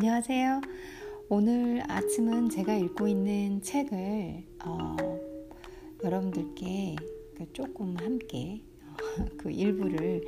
[0.00, 0.60] 안녕하세요.
[1.28, 4.96] 오늘 아침은 제가 읽고 있는 책을 어,
[6.04, 6.94] 여러분들께
[7.36, 8.62] 그 조금 함께
[9.36, 10.24] 그 일부를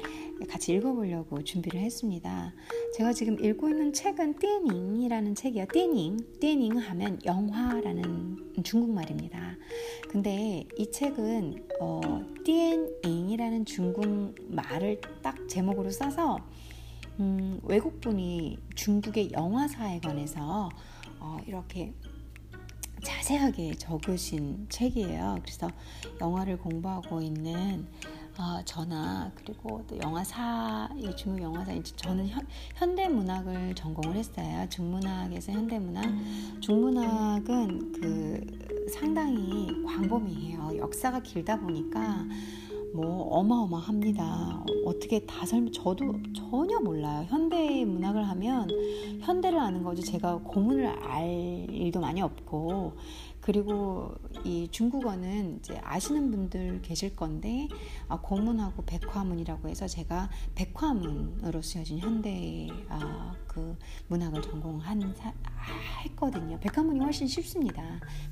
[0.48, 2.52] 같이 읽어보려고 준비를 했습니다.
[2.96, 5.66] 제가 지금 읽고 있는 책은 띠닝이라는 책이에요.
[5.72, 9.56] 띠닝, 띠닝 하면 영화라는 중국말입니다.
[10.08, 12.00] 근데 이 책은 어,
[12.42, 16.40] 띠닝이라는 중국말을 딱 제목으로 써서
[17.20, 20.70] 음, 외국분이 중국의 영화사에 관해서
[21.18, 21.92] 어, 이렇게
[23.04, 25.36] 자세하게 적으신 책이에요.
[25.42, 25.68] 그래서
[26.18, 27.86] 영화를 공부하고 있는
[28.38, 34.66] 어, 저나 그리고 또 영화사, 중국 영화사, 저는 현, 현대 문학을 전공을 했어요.
[34.70, 36.04] 중문학에서 현대 문학.
[36.60, 40.78] 중문학은 그 상당히 광범위해요.
[40.78, 42.24] 역사가 길다 보니까
[42.92, 44.64] 뭐 어마어마합니다.
[44.84, 47.24] 어떻게 다 설명 저도 전혀 몰라요.
[47.28, 48.68] 현대 문학을 하면
[49.20, 52.94] 현대를 아는 거지 제가 고문을 알 일도 많이 없고
[53.40, 57.68] 그리고 이 중국어는 이제 아시는 분들 계실 건데
[58.08, 63.76] 아, 고문하고 백화문이라고 해서 제가 백화문으로 쓰여진 현대 아, 그
[64.08, 65.62] 문학을 전공한 사, 아,
[66.04, 66.60] 했거든요.
[66.60, 67.82] 백화문이 훨씬 쉽습니다.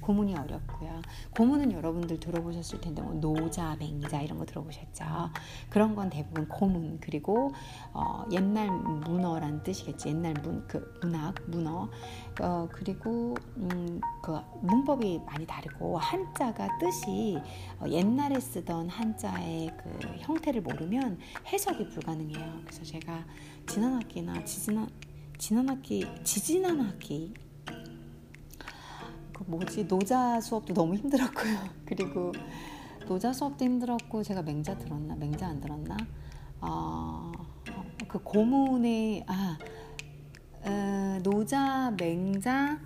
[0.01, 1.03] 고문이 어렵고요.
[1.35, 5.05] 고문은 여러분들 들어보셨을 텐데 뭐 노자, 맹자 이런 거 들어보셨죠.
[5.71, 7.53] 그런 건 대부분 고문 그리고
[7.93, 10.09] 어, 옛날 문어란 뜻이겠지.
[10.09, 11.89] 옛날 문 그 문학 문어
[12.41, 17.39] 어, 그리고 음, 그 문법이 많이 다르고 한자가 뜻이
[17.81, 22.61] 어, 옛날에 쓰던 한자의 그 형태를 모르면 해석이 불가능해요.
[22.65, 23.25] 그래서 제가
[23.67, 24.89] 지난 학기나 지지난
[25.37, 27.35] 지난 학기 지지난 학기
[29.33, 31.59] 그 뭐지 노자 수업도 너무 힘들었고요.
[31.87, 32.33] 그리고
[33.07, 35.97] 노자 수업도 힘들었고 제가 맹자 들었나 맹자 안 들었나
[36.61, 37.33] 어,
[38.07, 39.59] 그 고문의 아
[40.65, 42.81] 어, 노자, 맹자,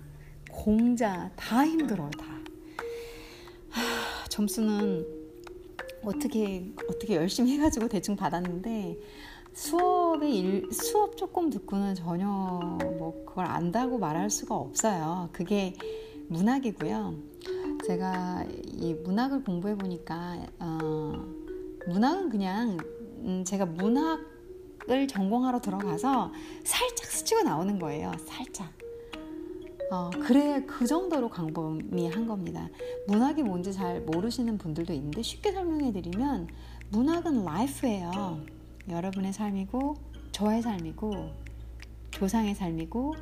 [0.51, 2.25] 공자 다 힘들어요 다.
[3.69, 5.05] 하, 점수는
[6.03, 8.97] 어떻게 어떻게 열심히 해가지고 대충 받았는데
[9.53, 15.29] 수업에 일, 수업 조금 듣고는 전혀 뭐 그걸 안다고 말할 수가 없어요.
[15.31, 15.75] 그게
[16.27, 17.15] 문학이고요.
[17.85, 21.13] 제가 이 문학을 공부해 보니까 어,
[21.87, 22.77] 문학은 그냥
[23.23, 24.32] 음, 제가 문학
[24.89, 26.31] 을 전공하러 들어가서
[26.63, 28.11] 살짝 스치고 나오는 거예요.
[28.27, 28.71] 살짝.
[29.91, 32.67] 어, 그래 그 정도로 광범위한 겁니다.
[33.07, 36.47] 문학이 뭔지 잘 모르시는 분들도 있는데 쉽게 설명해 드리면
[36.89, 38.41] 문학은 라이프예요.
[38.89, 39.95] 여러분의 삶이고
[40.31, 41.31] 저의 삶이고
[42.11, 43.15] 조상의 삶이고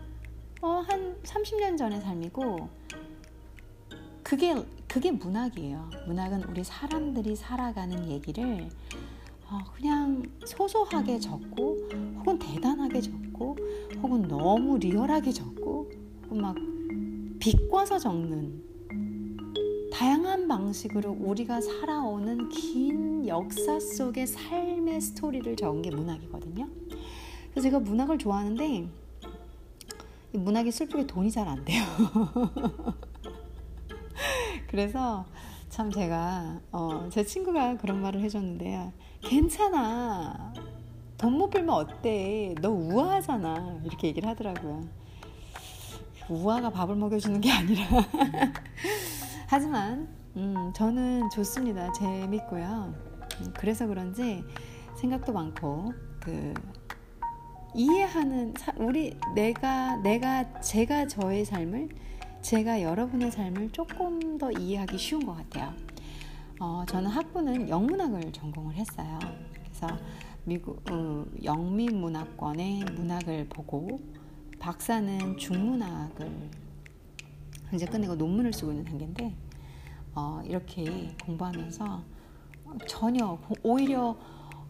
[0.61, 2.69] 어, 한 30년 전의 삶이고
[4.23, 4.55] 그게
[4.88, 5.89] 그게 문학이에요.
[6.07, 9.10] 문학은 우리 사람들이 살아가는 얘기를 어,
[9.73, 11.78] 그냥 소소하게 적고
[12.19, 13.57] 혹은 대단하게 적고
[14.01, 15.89] 혹은 너무 리얼하게 적고
[16.25, 16.56] 혹은 막
[17.39, 18.61] 비꼬아서 적는
[19.94, 26.67] 다양한 방식으로 우리가 살아오는 긴 역사 속의 삶의 스토리를 적은 게 문학이거든요.
[27.51, 28.90] 그래서 제가 문학을 좋아하는데
[30.34, 31.84] 문학이 슬프게 돈이 잘 안 돼요.
[34.67, 35.25] 그래서
[35.69, 38.91] 참 제가 어, 제 친구가 그런 말을 해줬는데요.
[39.21, 40.53] 괜찮아.
[41.17, 42.55] 돈 못 벌면 어때?
[42.61, 43.79] 너 우아하잖아.
[43.85, 44.83] 이렇게 얘기를 하더라고요.
[46.29, 47.85] 우아가 밥을 먹여주는 게 아니라.
[49.47, 51.91] 하지만 음, 저는 좋습니다.
[51.93, 52.93] 재밌고요.
[53.41, 54.43] 음, 그래서 그런지
[54.95, 56.53] 생각도 많고 그
[57.75, 61.89] 이해하는 우리 내가 내가 제가 저의 삶을
[62.41, 65.73] 제가 여러분의 삶을 조금 더 이해하기 쉬운 것 같아요.
[66.63, 69.17] 어, 저는 학부는 영문학을 전공을 했어요.
[69.63, 69.88] 그래서
[70.44, 73.99] 미국 어, 영미문학권의 문학을 보고
[74.59, 76.51] 박사는 중문학을
[77.73, 79.35] 이제 끝내고 논문을 쓰고 있는 단계인데
[80.13, 82.03] 어, 이렇게 공부하면서
[82.88, 84.16] 전혀 오히려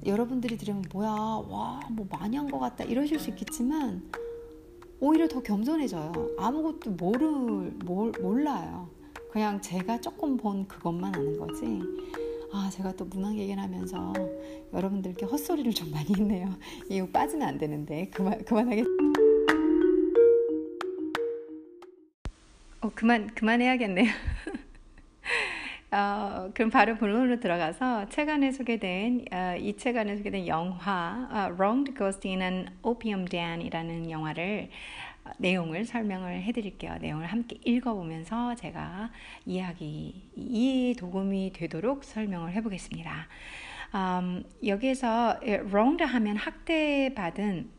[0.05, 4.09] 여러분들이 들으면 뭐야 와 뭐 많이 한 것 같다 이러실 수 있겠지만
[5.01, 6.13] 오히려 더 겸손해져요.
[6.39, 8.87] 아무것도 모를, 몰, 몰라요.
[9.31, 11.79] 그냥 제가 조금 본 그것만 아는 거지.
[12.53, 14.13] 아, 제가 또 문학 얘기를 하면서
[14.73, 16.49] 여러분들께 헛소리를 좀 많이 했네요.
[16.89, 18.09] 이거 빠지면 안 되는데.
[18.13, 18.85] 그만, 그만하겠
[22.81, 24.09] 어, 그만, 그만해야겠네요.
[25.91, 31.97] 어, 그럼 바로 본론으로 들어가서 책 안에 소개된 어, 이책 안에 소개된 영화 uh, Wronged
[31.97, 36.97] Ghost in an Opium Den이라는 영화를 어, 내용을 설명을 해드릴게요.
[36.99, 39.11] 내용을 함께 읽어보면서 제가
[39.45, 43.27] 이야기 이해 도움이 되도록 설명을 해보겠습니다.
[43.93, 47.69] um, 여기에서 wronged 하면 학대받은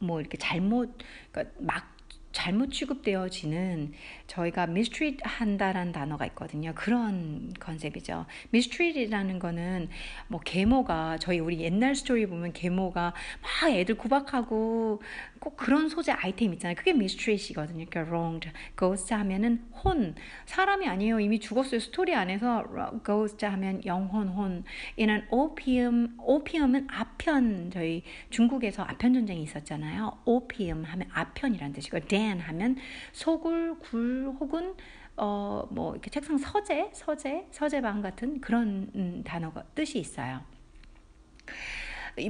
[0.00, 0.98] 뭐 이렇게 잘못
[1.30, 1.92] 그러니까 막
[2.32, 3.92] 잘못 취급되어지는
[4.32, 6.72] 저희가 mistreat 한다라는 단어가 있거든요.
[6.74, 8.24] 그런 컨셉이죠.
[8.52, 9.88] mistreat이라는 거는
[10.28, 13.12] 뭐 계모가 저희 우리 옛날 스토리 보면 계모가
[13.42, 15.02] 막 애들 구박하고
[15.38, 16.76] 꼭 그런 소재 아이템 있잖아요.
[16.76, 17.84] 그게 mistreat이거든요.
[17.90, 20.14] 그러니까 wronged, ghost 하면은 혼
[20.46, 21.20] 사람이 아니에요.
[21.20, 21.80] 이미 죽었어요.
[21.80, 22.64] 스토리 안에서
[23.04, 24.64] ghost 하면 영혼 혼.
[24.96, 30.20] 이는 opium, opium은 아편 저희 중국에서 아편 전쟁이 있었잖아요.
[30.24, 32.76] opium 하면 아편이라는 뜻이고 dan 하면
[33.12, 33.76] 소굴
[34.22, 34.74] 굴 혹은
[35.16, 40.40] 어, 뭐 이렇게 책상 서재, 서재, 서재방 같은 그런 음, 단어가 뜻이 있어요.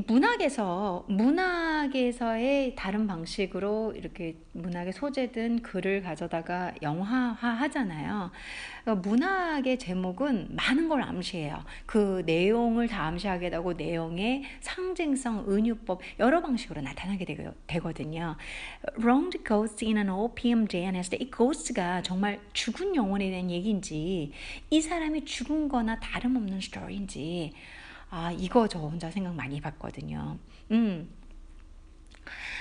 [0.06, 8.30] 문학에서 문학에서의 다른 방식으로 이렇게 문학의 소재든 글을 가져다가 영화화 하잖아요.
[8.84, 11.64] 그러니까 문학의 제목은 많은 걸 암시해요.
[11.86, 17.24] 그 내용을 다 암시하게 되고 내용의 상징성, 은유법 여러 방식으로 나타나게
[17.66, 18.36] 되거든요.
[18.98, 24.30] Wronged ghost in an opium den 했을 때이 ghost가 정말 죽은 영혼에 대한 얘기인지
[24.70, 27.52] 이 사람이 죽은 거나 다름없는 스토리인지
[28.14, 30.36] 아, 이거 저 혼자 생각 많이 봤거든요.
[30.70, 31.08] 음.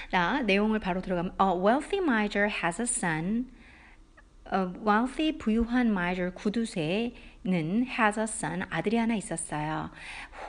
[0.09, 3.51] 자, 내용을 바로 들어가면 A wealthy miser has a son.
[4.53, 7.13] A wealthy 부유한 miser 구두쇠
[7.43, 9.89] 는 has a son 아들이 하나 있었어요.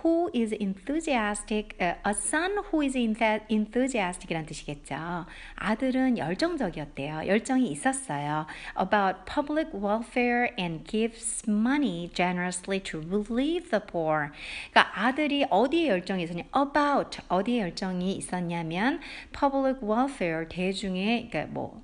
[0.05, 5.25] who is enthusiastic, a son who is enthusiastic이란 뜻이겠죠.
[5.57, 7.27] 아들은 열정적이었대요.
[7.27, 8.47] 열정이 있었어요.
[8.79, 14.31] About public welfare and gives money generously to relieve the poor.
[14.71, 16.45] 그러니까 아들이 어디에 열정이 있었냐?
[16.55, 19.01] About 어디에 열정이 있었냐면
[19.33, 21.83] public welfare 대중의 그러니까 뭐뭐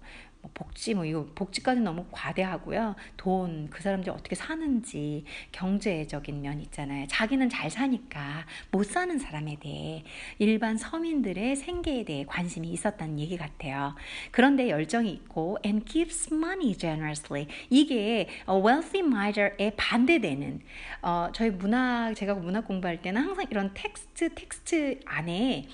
[0.54, 2.94] 복지 뭐 이거 복지까지 너무 과대하고요.
[3.16, 7.06] 돈 그 사람들이 어떻게 사는지 경제적인 면 있잖아요.
[7.08, 10.04] 자기는 잘 사니까 못 사는 사람에 대해
[10.38, 13.94] 일반 서민들의 생계에 대해 관심이 있었다는 얘기 같아요.
[14.30, 20.60] 그런데 열정이 있고 and gives money generously 이게 wealthy miser에 반대되는
[21.02, 25.68] 어, 저희 문학 제가 문학 공부할 때는 항상 이런 텍스트 텍스트 안에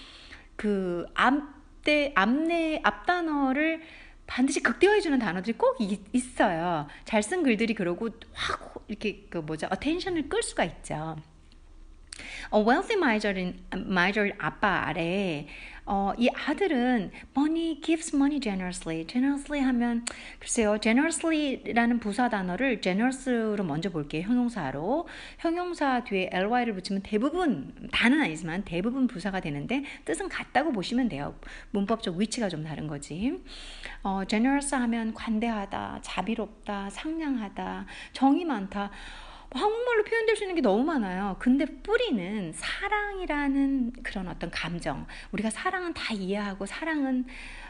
[0.56, 3.82] 그 앞대 앞내 앞단어를
[4.26, 5.76] 반드시 극대화해주는 단어들이 꼭
[6.12, 6.86] 있어요.
[7.04, 9.66] 잘 쓴 글들이 그러고 확 이렇게 그 뭐죠?
[9.70, 11.16] attention을 끌 수가 있죠.
[12.50, 15.46] 어, wealthy miser인 miser 아빠 아래
[15.86, 19.06] 어, 이 아들은 money gives money generously.
[19.06, 20.04] generously 하면
[20.38, 20.78] 글쎄요.
[20.80, 24.22] generously라는 부사 단어를 generous로 먼저 볼게요.
[24.22, 25.06] 형용사로.
[25.38, 31.38] 형용사 뒤에 ly를 붙이면 대부분 다는 아니지만 대부분 부사가 되는데 뜻은 같다고 보시면 돼요.
[31.72, 33.42] 문법적 위치가 좀 다른 거지.
[34.02, 38.90] 어, generous 하면 관대하다, 자비롭다, 상냥하다, 정이 많다.
[39.58, 41.36] 한국말로 표현될 수 있는 게 너무 많아요.
[41.38, 45.06] 근데 뿌리는 사랑이라는 그런 어떤 감정.
[45.32, 47.26] 우리가 사랑은 다 이해하고 사랑은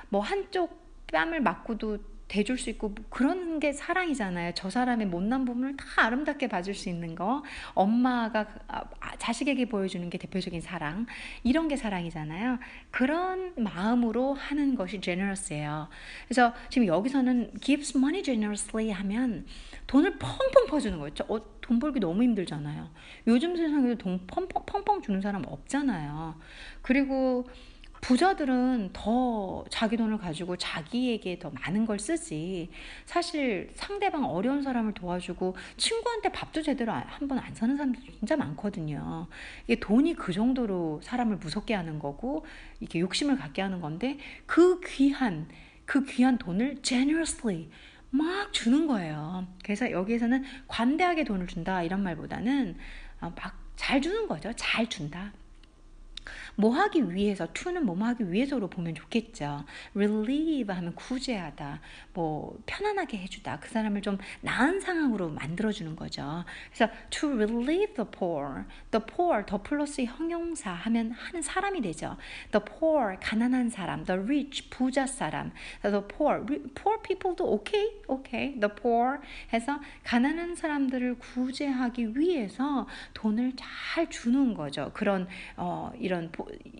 [0.09, 1.99] 뭐 한쪽 뺨을 맞고도
[2.35, 4.53] 대줄 수 있고 뭐 그런 게 사랑이잖아요.
[4.57, 7.45] 저 사람의 못난 부분을 다 아름답게 봐줄 수 있는 거.
[7.75, 11.07] 엄마가 아, 아, 자식에게 보여주는 게 대표적인 사랑.
[11.45, 12.59] 이런 게 사랑이잖아요.
[12.91, 15.89] 그런 마음으로 하는 것이 generous예요.
[16.27, 19.47] 그래서 지금 여기서는 gives money generously 하면
[19.87, 21.13] 돈을 펑펑 퍼주는 거예요.
[21.29, 22.91] 어, 돈 벌기 너무 힘들잖아요.
[23.29, 26.35] 요즘 세상에도 돈 펑펑 펑펑 주는 사람 없잖아요.
[26.83, 27.47] 그리고
[28.05, 32.69] 부자들은 더 자기 돈을 가지고 자기에게 더 많은 걸 쓰지.
[33.07, 39.27] 사실 상대방 어려운 사람을 도와주고 친구한테 밥도 제대로 한 번 안 사는 사람들 진짜 많거든요.
[39.65, 42.45] 이게 돈이 그 정도로 사람을 무섭게 하는 거고
[42.81, 45.49] 이게 욕심을 갖게 하는 건데 그 귀한
[45.87, 47.71] 그 귀한 돈을 generously
[48.11, 49.47] 막 주는 거예요.
[49.65, 52.77] 그래서 여기에서는 관대하게 돈을 준다 이런 말보다는
[53.23, 54.53] 어, 막잘 주는 거죠.
[54.57, 55.33] 잘 준다.
[56.57, 59.65] 뭐 하기 위해서 to는 뭐 하기 위해서로 보면 좋겠죠.
[59.95, 61.81] relieve 하면 구제하다,
[62.13, 66.45] 뭐 편안하게 해 주다, 그 사람을 좀 나은 상황으로 만들어 주는 거죠.
[66.73, 72.17] 그래서 to relieve the poor, the poor 더 플러스 형용사 하면 하는 사람이 되죠.
[72.53, 76.45] the poor 가난한 사람, the rich 부자 사람, the poor
[76.75, 79.21] poor people도 okay, okay, the poor
[79.53, 84.91] 해서 가난한 사람들을 구제하기 위해서 돈을 잘 주는 거죠.
[84.95, 86.31] 그런 어, 이런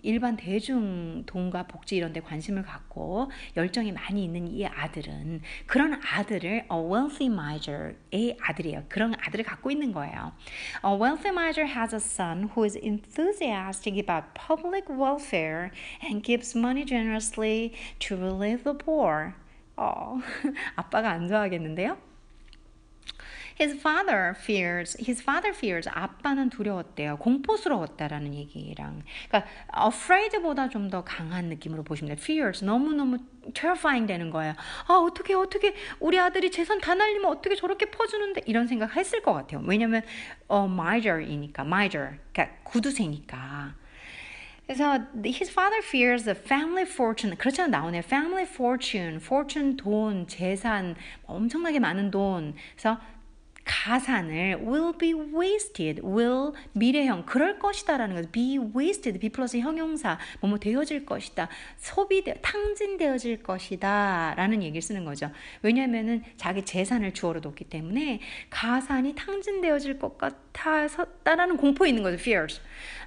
[0.03, 6.49] 일반 대중 돈과 복지 이런 데 관심을 갖고 열정이 많이 있는 이 아들은 그런 아들을
[6.49, 8.83] a wealthy miser의 아들이에요.
[8.89, 10.33] 그런 아들을 갖고 있는 거예요.
[10.85, 15.71] A wealthy miser has a son who is enthusiastic about public welfare
[16.03, 19.33] and gives money generously to relieve the poor.
[19.77, 20.17] 어,
[20.75, 22.04] 아빠가 안 좋아하겠는데요?
[23.57, 24.97] His father fears.
[24.99, 25.87] His father fears.
[25.89, 27.17] 아빠는 두려웠대요.
[27.17, 29.03] 공포스러웠다라는 얘기랑.
[29.29, 32.21] 그러니까 afraid보다 좀 더 강한 느낌으로 보시면 돼요.
[32.21, 32.65] fears.
[32.65, 33.17] 너무 너무
[33.53, 34.53] terrifying 되는 거예요.
[34.87, 39.33] 아, 어떻게 어떻게 우리 아들이 재산 다 날리면 어떻게 저렇게 퍼주는데 이런 생각 했을 것
[39.33, 39.61] 같아요.
[39.65, 40.01] 왜냐면
[40.47, 41.63] 어 miser이니까.
[41.63, 42.17] miser.
[42.33, 43.73] 그러니까 구두쇠니까.
[44.67, 47.37] 그래서 his father fears the family fortune.
[47.37, 48.01] 그렇잖아 나오네요.
[48.03, 50.95] family fortune, fortune 돈, 재산,
[51.25, 52.55] 엄청나게 많은 돈.
[52.73, 52.99] 그래서
[53.65, 58.31] 가산을 will be wasted, will 미래형 그럴 것이다라는 거죠.
[58.31, 65.31] be wasted, be 플러스 형용사 뭐뭐 되어질 것이다, 소비되 탕진되어질 것이다라는 얘기를 쓰는 거죠.
[65.63, 72.15] 왜냐하면은 자기 재산을 주어로 뒀기 때문에 가산이 탕진되어질 것 같아서다라는 공포에 있는 거죠.
[72.15, 72.61] fears.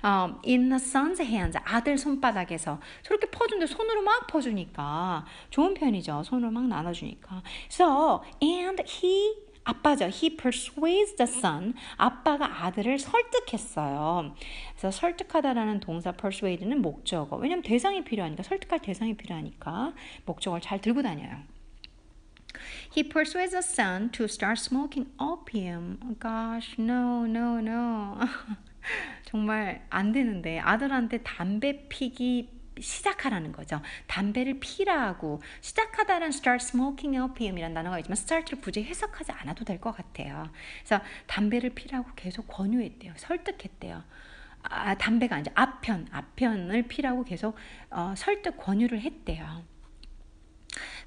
[0.04, 6.22] Um, in the son's hands, 아들 손바닥에서 저렇게 퍼준데 손으로 막 퍼주니까 좋은 편이죠.
[6.24, 7.42] 손으로 막 나눠주니까.
[7.70, 10.06] So and he 아빠죠.
[10.06, 11.74] He persuades the son.
[11.98, 14.34] 아빠가 아들을 설득했어요.
[14.70, 17.36] 그래서 설득하다라는 동사 persuade는 목적어.
[17.36, 19.92] 왜냐면 대상이 필요하니까 설득할 대상이 필요하니까
[20.24, 21.36] 목적어를 잘 들고 다녀요.
[22.96, 25.98] He persuades the son to start smoking opium.
[26.18, 28.16] Gosh, no, no, no.
[29.28, 32.48] 정말 안 되는데 아들한테 담배 피기
[32.80, 33.80] 시작하라는 거죠.
[34.06, 40.48] 담배를 피라고 시작하다는 start smoking opium이라는 단어가 있지만 start를 굳이 해석하지 않아도 될 것 같아요.
[40.84, 43.12] 그래서 담배를 피라고 계속 권유했대요.
[43.16, 44.02] 설득했대요.
[44.62, 45.52] 아, 담배가 아니죠.
[45.54, 47.56] 앞편, 앞편을 피라고 계속
[47.90, 49.62] 어, 설득 권유를 했대요.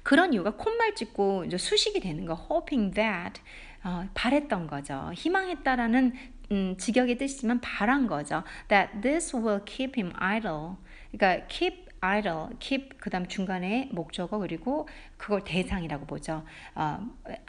[0.02, 3.40] 그런 이유가 콧말 찢고 이제 수식이 되는 거, hoping that
[3.84, 5.10] 어, 바랬던 거죠.
[5.14, 6.12] 희망했다라는
[6.50, 8.42] 음, 직역의 뜻이지만 바란 거죠.
[8.68, 10.76] That this will keep him idle.
[11.12, 16.44] 그러니까 keep idle, keep 그다음 중간에 목적어 그리고 그걸 대상이라고 보죠.
[16.74, 16.98] 어,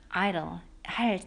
[0.10, 1.20] idle 할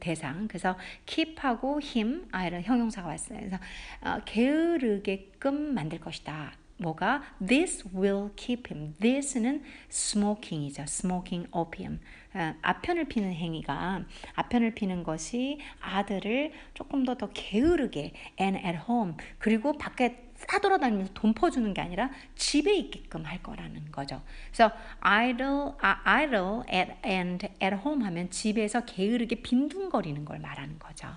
[0.00, 0.48] 대상.
[0.48, 3.38] 그래서 keep하고 him, idle 형용사가 왔어요.
[3.38, 3.58] 그래서
[4.00, 6.52] 어, 게으르게끔 만들 것이다.
[6.78, 8.94] 뭐가 this will keep him.
[9.00, 10.82] this는 smoking이죠.
[10.82, 12.00] smoking opium.
[12.34, 19.76] 어, 앞편을 피는 행위가 앞편을 피는 것이 아들을 조금 더더 게으르게 and at home 그리고
[19.76, 24.21] 밖에 싸돌아다니면서 돈 퍼주는 게 아니라 집에 있게끔 할 거라는 거죠.
[24.51, 31.09] 그래서 idle, idle at, and at home 하면 집에서 게으르게 빈둥거리는 걸 말하는 거죠.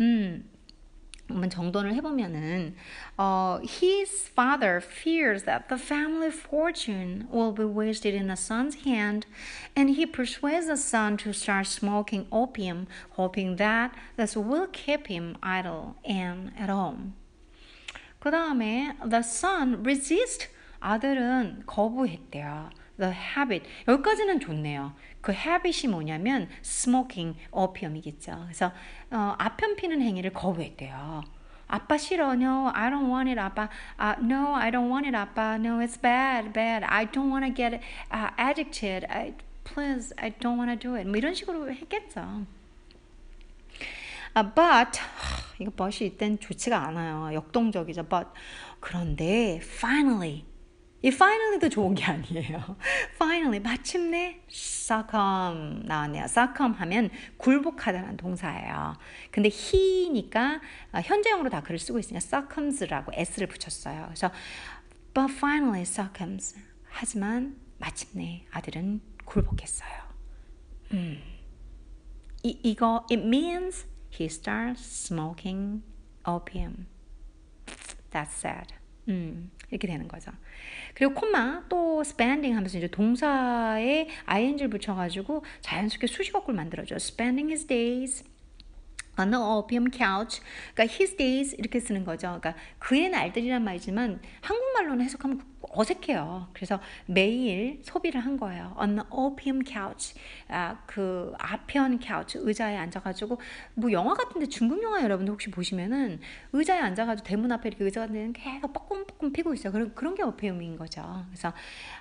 [0.00, 0.50] 음,
[1.28, 2.74] 한번 정돈을 해보면은
[3.16, 9.26] 어, his father fears that the family fortune will be wasted in the son's hand
[9.76, 15.36] and he persuades the son to start smoking opium hoping that this will keep him
[15.40, 17.14] idle and at home.
[18.25, 22.71] 그 다음에 the son resist 아들은 거부했대요.
[22.97, 24.95] The habit 여기까지는 좋네요.
[25.21, 28.39] 그 habit이 뭐냐면 smoking opium이겠죠.
[28.45, 28.71] 그래서
[29.11, 31.23] 어, 아편 피는 행위를 거부했대요.
[31.67, 32.33] 아빠 싫어.
[32.33, 33.69] No, I don't want it, 아빠.
[33.99, 35.59] Uh, no, I don't want it, 아빠.
[35.59, 36.83] No, it's bad, bad.
[36.83, 37.79] I don't want to get
[38.11, 39.05] uh, addicted.
[39.07, 41.07] I, please, I don't want to do it.
[41.07, 42.47] 뭐 이런 식으로 했겠죠.
[44.37, 44.99] Uh, but
[45.59, 47.33] 이거 but이 이땐 좋지가 않아요.
[47.33, 48.03] 역동적이죠.
[48.09, 48.29] But
[48.79, 50.45] 그런데 finally
[51.01, 52.75] 이 finally도 좋은 게 아니에요.
[53.15, 56.23] finally 마침내 succumb 나왔네요.
[56.25, 58.97] succumb 하면 굴복하다는 동사예요.
[59.31, 60.59] 근데 he니까
[60.91, 64.05] 현재형으로 다 글을 쓰고 있으니까 succumbs라고 s를 붙였어요.
[64.07, 64.31] 그래서
[65.13, 66.55] but finally succumbs
[66.89, 69.91] 하지만 마침내 아들은 굴복했어요.
[70.93, 71.21] 음.
[72.43, 73.85] 이, 이거 it means
[74.19, 75.83] he starts smoking
[76.25, 76.87] opium.
[78.11, 78.73] That's sad.
[79.07, 80.31] 음, 이렇게 되는 거죠.
[80.95, 86.95] 그리고 콤마 또 spending 하면서 이제 동사에 ing를 붙여가지고 자연스럽게 수식어구를 만들어줘.
[86.95, 88.23] spending his days
[89.17, 90.41] on the opium couch.
[90.73, 92.39] 그러니까 his days 이렇게 쓰는 거죠.
[92.39, 95.41] 그러니까 그의 날들이란 말이지만 한국말로는 해석하면
[95.71, 96.49] 어색해요.
[96.53, 98.75] 그래서 매일 소비를 한 거예요.
[98.79, 100.13] On the opium couch.
[100.47, 103.39] 아, 그 아편 couch 의자에 앉아가지고
[103.75, 106.19] 뭐 영화 같은데 중국 영화 여러분들 혹시 보시면은
[106.53, 109.71] 의자에 앉아가지고 대문 앞에 이렇게 의자 같은 데 계속 뻐끔뻐끔 피고 있어요.
[109.71, 111.25] 그런 그런 게 오피움인 거죠.
[111.29, 111.53] 그래서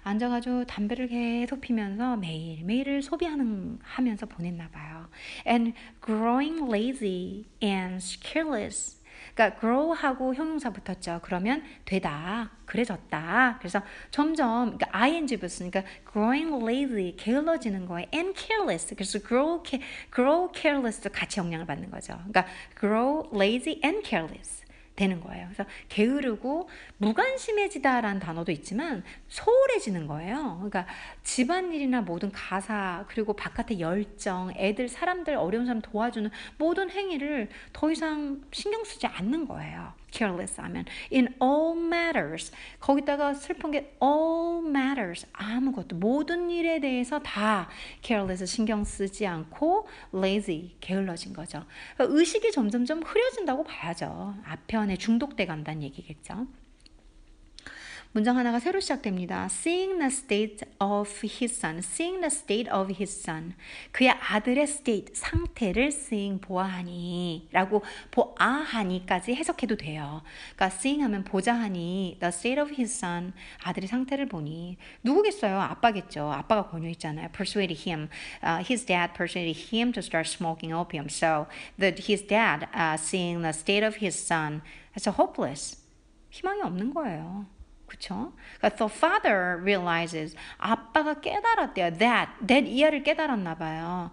[0.02, 5.08] 앉아가지고 담배를 계속 피면서 매일 매일을 소비하는 하면서 보냈나 봐요.
[5.46, 9.03] And growing lazy and careless.
[9.34, 11.20] 그러니까 grow하고 형용사 붙었죠.
[11.22, 13.56] 그러면 되다, 그래졌다.
[13.58, 18.94] 그래서 점점 그러니까 ing 붙으니까 growing lazy, 게을러지는 거에 and careless.
[18.94, 19.62] 그래서 grow,
[20.14, 22.14] grow careless도 같이 영향을 받는 거죠.
[22.14, 22.46] 그러니까
[22.78, 24.63] grow lazy and careless.
[24.96, 25.46] 되는 거예요.
[25.46, 30.56] 그래서 게으르고 무관심해지다라는 단어도 있지만 소홀해지는 거예요.
[30.56, 30.86] 그러니까
[31.22, 38.42] 집안일이나 모든 가사 그리고 바깥의 열정, 애들, 사람들 어려운 사람 도와주는 모든 행위를 더 이상
[38.52, 39.92] 신경 쓰지 않는 거예요.
[40.14, 47.68] Careless 하면 in all matters 거기다가 슬픈 게 all matters 아무것도 모든 일에 대해서 다
[48.02, 51.64] careless 신경 쓰지 않고 lazy 게을러진 거죠.
[51.96, 54.34] 그러니까 의식이 점점점 흐려진다고 봐야죠.
[54.44, 56.46] 앞편에 중독돼 간다는 얘기겠죠.
[58.14, 59.46] 문장 하나가 새로 시작됩니다.
[59.46, 61.78] Seeing the state of his son.
[61.78, 63.54] Seeing the state of his son.
[63.90, 70.22] 그의 아들의 state, 상태를 seeing 보아하니 라고 보아하니까지 해석해도 돼요.
[70.54, 73.32] 그러니까 seeing 하면 보자하니 the state of his son.
[73.64, 75.58] 아들의 상태를 보니 누구겠어요?
[75.58, 76.30] 아빠겠죠.
[76.30, 77.30] 아빠가 권유했잖아요.
[77.32, 78.08] Persuaded him.
[78.44, 81.08] Uh, his dad persuaded him to start smoking opium.
[81.08, 81.48] So
[81.80, 84.62] that his dad uh, seeing the state of his son
[84.96, 85.82] as hopeless.
[86.30, 87.46] 희망이 없는 거예요.
[87.94, 88.32] 그쵸?
[88.58, 91.98] 그러니까 the father realizes 아빠가 깨달았대요.
[91.98, 94.10] That that 이하를 깨달았나 봐요.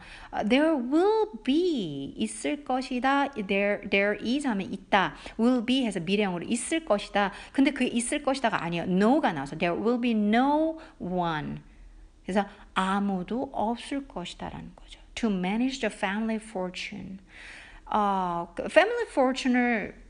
[0.48, 3.30] There will be 있을 것이다.
[3.48, 5.16] There there is 하면 있다.
[5.40, 7.32] Will be 해서 미래형으로 있을 것이다.
[7.52, 8.84] 근데 그 있을 것이다가 아니에요.
[8.84, 11.62] No가 나와서 there will be no one.
[12.24, 12.46] 그래서
[12.76, 15.00] 아무도 없을 것이다라는 거죠.
[15.16, 17.18] To manage the family fortune.
[17.86, 20.01] 어, family fortune을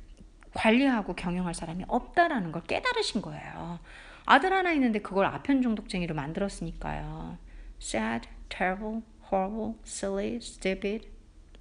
[0.53, 3.79] 관리하고 경영할 사람이 없다라는 걸 깨달으신 거예요.
[4.25, 7.37] 아들 하나 있는데 그걸 아편 중독쟁이로 만들었으니까요.
[7.81, 11.09] sad, terrible, horrible, silly, stupid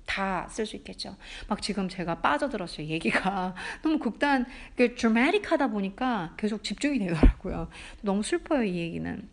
[0.06, 1.16] 다 쓸 수 있겠죠.
[1.48, 2.86] 막 지금 제가 빠져들었어요.
[2.88, 4.44] 얘기가 너무 극단,
[4.76, 7.68] 그 드라마틱하다 보니까 계속 집중이 되더라고요.
[8.02, 9.28] 너무 슬퍼요, 이 얘기는.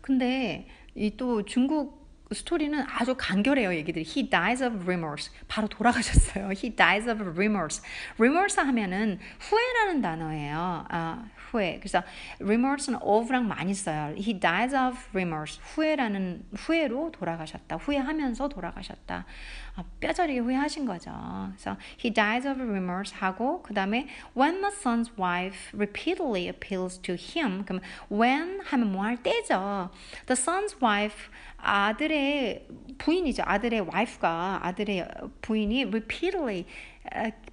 [0.00, 2.01] 근데 이 또 중국
[2.34, 4.04] 스토리는 아주 간결해요, 얘기들이.
[4.04, 5.32] He dies of remorse.
[5.48, 6.50] 바로 돌아가셨어요.
[6.52, 7.82] He dies of remorse.
[8.18, 10.86] remorse 하면은 후회라는 단어예요.
[10.88, 11.78] 아, 후회.
[11.78, 12.02] 그래서
[12.40, 14.14] remorse는 of랑 많이 써요.
[14.16, 15.60] He dies of remorse.
[15.62, 17.76] 후회라는 후회로 돌아가셨다.
[17.76, 19.26] 후회하면서 돌아가셨다.
[19.75, 21.11] 아, 뼈저리게 후회하신 거죠.
[21.49, 27.15] 그래서 he dies of remorse 하고 그 다음에 when the son's wife repeatedly appeals to
[27.15, 27.63] him.
[27.65, 29.89] 그럼 when 하면 뭐 할 때죠.
[30.25, 33.43] The son's wife 아들의 부인이죠.
[33.45, 35.07] 아들의 wife가 아들의
[35.41, 36.65] 부인이 repeatedly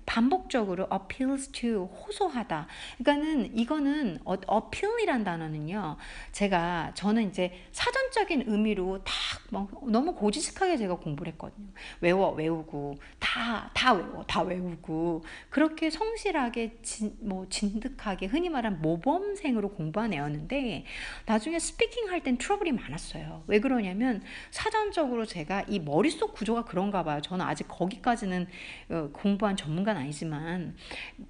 [0.05, 2.67] 반복적으로 appeals to 호소하다.
[2.99, 5.97] 그러니까는 이거는 appeal이란 단어는요.
[6.31, 11.67] 제가 저는 이제 사전적인 의미로 다뭐 너무 고지식하게 제가 공부를 했거든요.
[12.01, 20.13] 외워 외우고 다다 외워 다 외우고 그렇게 성실하게 진, 뭐 진득하게 흔히 말하는 모범생으로 공부한
[20.13, 20.85] 애였는데
[21.25, 23.43] 나중에 스피킹 할 땐 트러블이 많았어요.
[23.47, 27.21] 왜 그러냐면 사전적으로 제가 이 머릿속 구조가 그런가 봐요.
[27.21, 28.47] 저는 아직 거기까지는
[28.89, 30.75] 어, 공 부한 전문가는 아니지만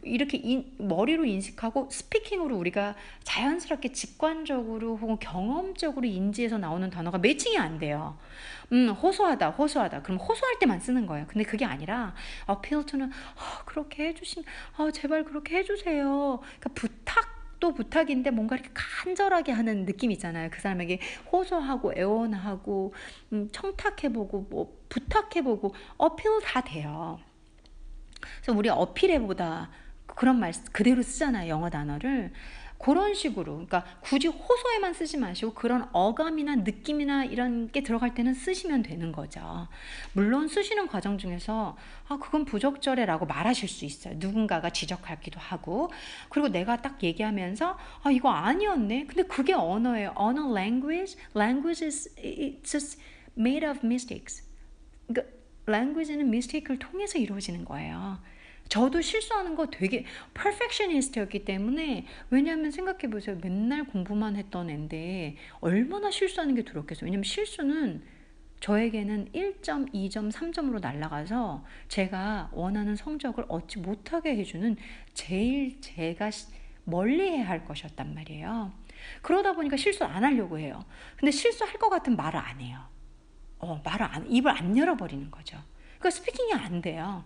[0.04, 7.80] 이렇게 인, 머리로 인식하고 스피킹으로 우리가 자연스럽게 직관적으로 혹은 경험적으로 인지해서 나오는 단어가 매칭이 안
[7.80, 8.17] 돼요.
[8.74, 10.02] 음, 호소하다, 호소하다.
[10.02, 11.26] 그럼 호소할 때만 쓰는 거예요.
[11.28, 12.13] 근데 그게 아니라
[12.50, 14.43] appeal to는 어, 그렇게 해주신,
[14.78, 16.39] 어, 제발 그렇게 해주세요.
[16.41, 20.50] 그러니까 부탁 또 부탁인데 뭔가 이렇게 간절하게 하는 느낌 있잖아요.
[20.52, 21.00] 그 사람에게
[21.32, 22.93] 호소하고 애원하고
[23.34, 27.19] 음, 청탁해보고 뭐 부탁해보고 어필 다 돼요.
[28.41, 29.69] 그래서 우리 어필해보다
[30.08, 31.49] 그런 말 그대로 쓰잖아요.
[31.49, 32.32] 영어 단어를.
[32.80, 38.84] 그런 식으로 그러니까 굳이 호소에만 쓰지 마시고 그런 어감이나 느낌이나 이런 게 들어갈 때는 쓰시면
[38.84, 39.67] 되는 거죠.
[40.13, 41.75] 물론 쓰시는 과정 중에서
[42.08, 44.15] 아 그건 부적절해라고 말하실 수 있어요.
[44.17, 45.91] 누군가가 지적하기도 하고
[46.30, 49.08] 그리고 내가 딱 얘기하면서 아 이거 아니었네.
[49.08, 50.13] 근데 그게 언어예요.
[50.15, 52.97] 언어 language language is it's just
[53.38, 54.47] made of mistakes.
[55.06, 55.38] 그러니까
[55.69, 58.19] language는 mistake를 통해서 이루어지는 거예요.
[58.69, 63.38] 저도 실수하는 거 되게 perfectionist였기 때문에 왜냐하면 생각해 보세요.
[63.41, 67.05] 맨날 공부만 했던 앤데 얼마나 실수하는 게 두렵겠어요.
[67.05, 68.03] 왜냐면 실수는
[68.60, 74.75] 저에게는 1점, 2점, 3점으로 날아가서 제가 원하는 성적을 얻지 못하게 해주는
[75.13, 76.29] 제일 제가
[76.84, 78.71] 멀리 해야 할 것이었단 말이에요.
[79.21, 80.84] 그러다 보니까 실수 안 하려고 해요.
[81.17, 82.88] 근데 실수할 것 같은 말을 안 해요.
[83.60, 85.58] 어, 말을 안, 입을 안 열어버리는 거죠.
[86.00, 87.24] 그러니까 스피킹이 안 돼요.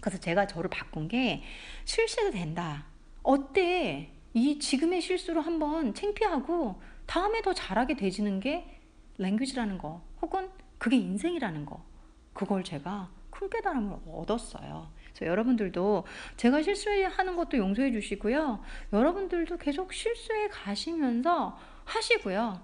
[0.00, 1.42] 그래서 제가 저를 바꾼 게
[1.84, 2.86] 실수해도 된다.
[3.22, 4.10] 어때?
[4.32, 8.80] 이 지금의 실수로 한번 창피하고 다음에 더 잘하게 되지는 게
[9.18, 11.84] 랭귀지라는 거 혹은 그게 인생이라는 거
[12.32, 14.90] 그걸 제가 큰 깨달음을 얻었어요.
[15.14, 16.04] 그래서 여러분들도
[16.36, 18.60] 제가 실수하는 것도 용서해 주시고요.
[18.92, 22.60] 여러분들도 계속 실수해 가시면서 하시고요.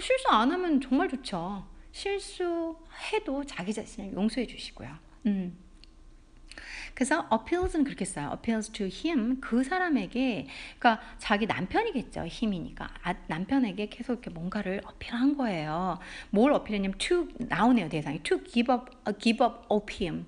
[0.00, 1.66] 실수 안 하면 정말 좋죠.
[1.92, 4.90] 실수해도 자기 자신을 용서해 주시고요.
[5.26, 5.56] 음.
[6.94, 8.30] 그래서 appeals는 그렇게 써요.
[8.32, 10.46] appeals to him 그 사람에게
[10.78, 12.26] 그러니까 자기 남편이겠죠.
[12.26, 15.98] 힘이니까 아, 남편에게 계속 이렇게 뭔가를 어필한 거예요.
[16.30, 20.26] 뭘 어필했냐면 to 나오네요 대상이 to give up uh, give up opium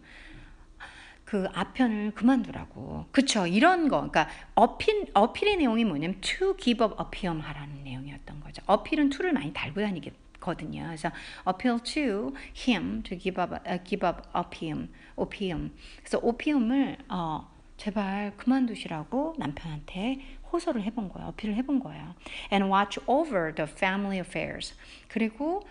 [1.24, 3.06] 그 아편을 그만두라고.
[3.10, 3.46] 그쵸.
[3.46, 3.96] 이런 거.
[3.96, 8.62] 그러니까 어필, 어필의 내용이 뭐냐면 to give up opium 하라는 내용이었던 거죠.
[8.66, 10.00] 어필은 to를 많이 달고 다니
[10.44, 10.84] 거든요.
[10.84, 11.10] 그래서
[11.48, 15.72] appeal to him to give up, uh, give up opium, opium.
[15.98, 20.20] 그래서 오피움을 어, 제발 그만두시라고 남편한테
[20.52, 21.28] 호소를 해본 거예요.
[21.30, 22.14] 어필을 해본 거예요.
[22.52, 24.74] And watch over the family affairs.
[25.08, 25.62] 그리고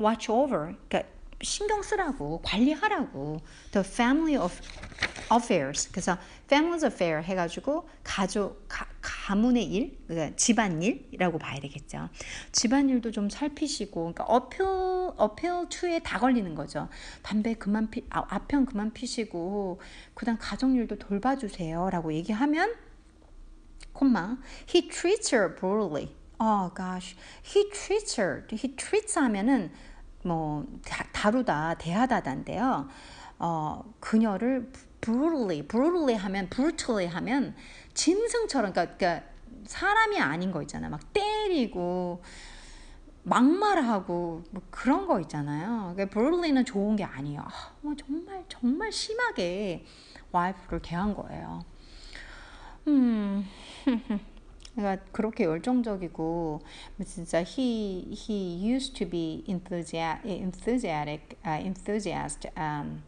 [0.00, 1.08] watch over, 그러니까
[1.42, 3.40] 신경 쓰라고 관리하라고
[3.72, 4.60] the family of
[5.32, 6.16] affairs 그래서
[6.48, 8.86] family's affair 해가지고 가족 가,
[9.22, 12.08] 가문의 일 그러니까 집안일이라고 봐야 되겠죠.
[12.50, 16.88] 집안일도 좀 살피시고 그러니까 appeal appeal to에 다 걸리는 거죠.
[17.22, 19.80] 담배 그만 피 아, 아편 그만 피시고
[20.14, 22.74] 그 다음 가정일도 돌봐주세요 라고 얘기하면
[23.92, 24.38] 콤마
[24.74, 27.14] he treats her brutally oh gosh.
[27.44, 28.44] He treats her.
[28.50, 29.70] He treats 하면은
[30.24, 32.88] 뭐 다, 루다 대하다단데요.
[33.38, 37.54] 어, 그녀를 brutally, brutally 하면 brutally 하면
[37.94, 39.28] 짐승처럼 그러니까, 그러니까
[39.64, 40.88] 사람이 아닌 거 있잖아.
[40.88, 42.22] 막 때리고
[43.24, 45.92] 막말하고 뭐 그런 거 있잖아요.
[45.94, 47.40] 그러니까 brutally는 좋은 게 아니에요.
[47.40, 49.84] 아, 뭐 정말 정말 심하게
[50.32, 51.64] 와이프를 대한 거예요.
[52.88, 53.46] 음.
[54.74, 56.62] 그러니까 그렇게 열정적이고
[57.04, 63.02] 진짜 he he used to be enthusiastic enthusiastic uh, enthusiast um,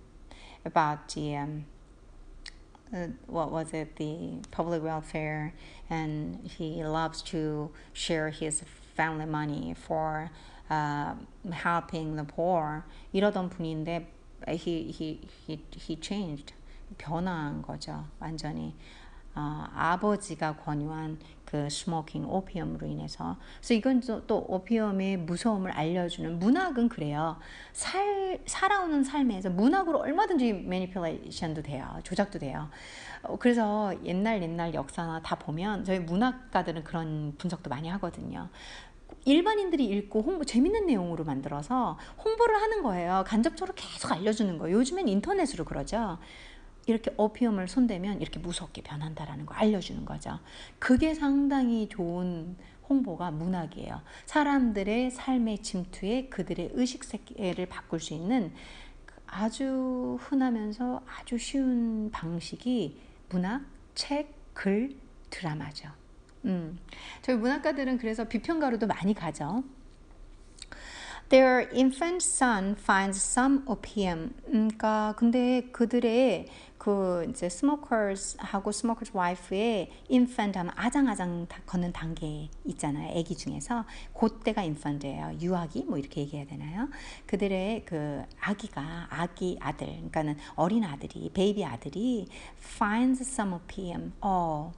[0.66, 1.64] about the um,
[2.93, 5.53] uh, what was it the public welfare
[5.89, 8.63] and he loves to share his
[8.95, 10.31] family money for
[10.69, 11.13] uh,
[11.51, 14.05] helping the poor 이러던 분인데
[14.47, 16.53] he he he he changed
[16.97, 18.75] 변한 거죠 완전히
[19.35, 21.19] 어, 아버지가 권유한
[21.54, 27.38] 그 스모킹 오피엄으로 인해서 그래서 이건 또 opium의 무서움을 알려주는 문학은 그래요.
[27.72, 32.00] 살 살아오는 삶에서 문학으로 얼마든지 manipulation도 돼요.
[32.02, 32.70] 조작도 돼요.
[33.22, 38.48] 어, 그래서 옛날 옛날 역사나 다 보면 저희 문학가들은 그런 분석도 많이 하거든요.
[39.24, 43.22] 일반인들이 읽고 홍보 재밌는 내용으로 만들어서 홍보를 하는 거예요.
[43.28, 44.76] 간접적으로 계속 알려주는 거예요.
[44.78, 46.18] 요즘엔 인터넷으로 그러죠.
[46.86, 50.38] 이렇게 오피움을 손대면 이렇게 무섭게 변한다라는 거 알려주는 거죠.
[50.78, 52.56] 그게 상당히 좋은
[52.88, 54.02] 홍보가 문학이에요.
[54.26, 58.52] 사람들의 삶의 침투에 그들의 의식 세계를 바꿀 수 있는
[59.26, 63.62] 아주 흔하면서 아주 쉬운 방식이 문학,
[63.94, 64.96] 책, 글,
[65.30, 65.88] 드라마죠.
[66.44, 66.78] 음,
[67.22, 69.64] 저희 문학가들은 그래서 비평가로도 많이 가죠.
[71.34, 74.34] Their infant son finds some opium.
[74.46, 76.46] 그러니까 근데 그들의
[76.78, 83.18] 그 이제 smoker's하고 smoker's wife의 infant 하면 아장아장 걷는 단계 있잖아요.
[83.18, 83.84] 아기 중에서
[84.16, 85.38] 그때가 infant예요.
[85.40, 86.88] 유아기 뭐 이렇게 얘기해야 되나요?
[87.26, 92.28] 그들의 그 아기가 아기 아들 그러니까는 어린 아들이 baby 아들이
[92.76, 94.12] finds some opium.
[94.20, 94.72] 어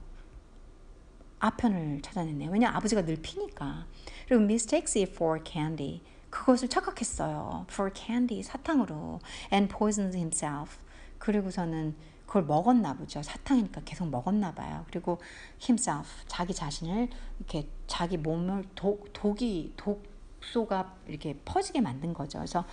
[1.37, 2.49] 아편을 찾아냈네요.
[2.49, 3.85] 왜냐 아버지가 늘 피니까.
[4.27, 6.01] 그리고 mistakes it for candy.
[6.29, 7.65] 그것을 착각했어요.
[7.69, 9.19] for candy 사탕으로
[9.51, 10.77] and poisons himself.
[11.19, 13.23] 그리고서는 그걸 먹었나 보죠.
[13.23, 14.85] 사탕이니까 계속 먹었나 봐요.
[14.87, 15.19] 그리고
[15.61, 17.09] himself 자기 자신을
[17.39, 22.39] 이렇게 자기 몸을 독 독이 독소가 이렇게 퍼지게 만든 거죠.
[22.39, 22.65] 그래서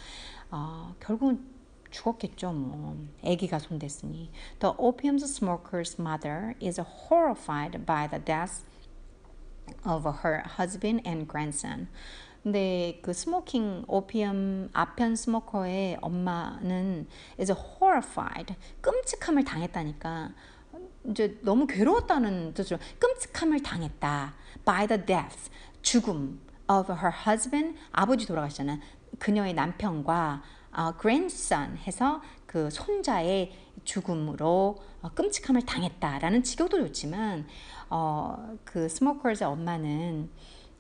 [0.51, 1.55] 어, 결국은
[1.95, 2.97] 죽었겠죠, 뭐.
[3.25, 4.31] 아기가 손댔으니.
[4.59, 8.65] The opium smoker's mother is horrified by the death
[9.87, 11.87] of her husband and grandson.
[12.45, 17.09] 근데 그 smoking opium 아편 smoker의 엄마는
[17.41, 20.31] is horrified 끔찍함을 당했다니까.
[21.07, 28.79] 이제 너무 괴로웠다는 뜻으로 끔찍함을 당했다 by the death 죽음 of her husband 아버지 돌아가셨잖아.
[29.19, 33.53] 그녀의 남편과 어, grandson 해서 그 손자의
[33.85, 37.47] 죽음으로 어, 끔찍함을 당했다라는 직역도 좋지만
[37.89, 40.29] 어, 그 스모커의 엄마는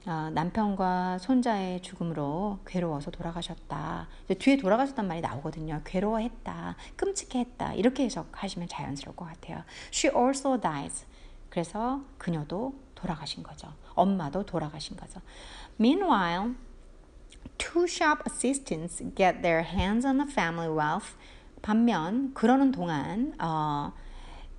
[0.06, 4.08] 어, 남편과 손자의 죽음으로 괴로워서 돌아가셨다.
[4.38, 5.80] 뒤에 돌아가셨단 말이 나오거든요.
[5.84, 6.76] 괴로워했다.
[6.96, 7.74] 끔찍했다.
[7.74, 9.62] 이렇게 해석하시면 자연스러울 것 같아요.
[9.92, 11.06] She also dies.
[11.48, 13.72] 그래서 그녀도 돌아가신 거죠.
[13.94, 15.20] 엄마도 돌아가신 거죠.
[15.80, 16.54] Meanwhile,
[17.56, 21.14] two shop assistants get their hands on the family wealth.
[21.62, 23.92] 반면 그러는 동안 어,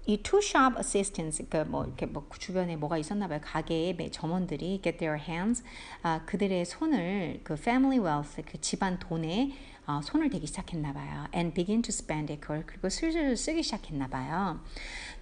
[0.08, 3.40] 이 shop assistants 그러니까 뭐 이렇게 뭐 주변에 뭐가 있었나 봐요.
[3.44, 5.64] 가게의 점원들이 get their hands
[6.04, 9.52] 아, 그들의 손을 그 family wealth 그 집안 돈에
[9.88, 11.26] 어, 손을 대기 시작했나 봐요.
[11.34, 14.60] and begin to spend it 그걸 그리고 슬슬 쓰기 시작했나 봐요.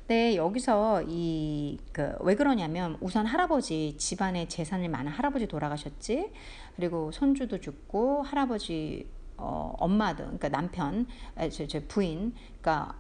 [0.08, 6.32] 네, 여기서 이 그 왜 그러냐면 우선 할아버지 집안에 재산을 많은 할아버지 돌아가셨지.
[6.76, 11.08] 그리고 손주도 죽고 할아버지 어, 엄마도 그러니까 남편
[11.52, 12.96] 제, 제 부인 그러니까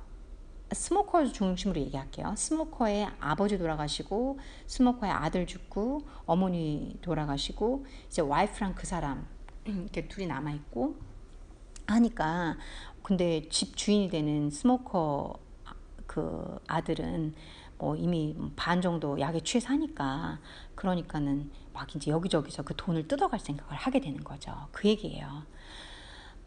[0.73, 2.33] smoker 중심으로 얘기할게요.
[2.35, 9.27] smoker의 아버지 돌아가시고 smoker의 아들 죽고 어머니 돌아가시고 이제 와이프랑 그 사람
[9.65, 10.95] 이렇게 둘이 남아 있고
[11.87, 12.57] 하니까
[13.01, 15.39] 근데 집 주인이 되는 smoker
[16.07, 17.33] 그 아들은
[17.77, 20.39] 뭐 이미 반 정도 약에 취해 사니까
[20.75, 24.53] 그러니까는 막 이제 여기저기서 그 돈을 뜯어갈 생각을 하게 되는 거죠.
[24.71, 25.43] 그 얘기예요.